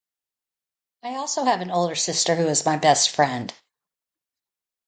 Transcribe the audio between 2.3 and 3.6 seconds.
who is my best friend.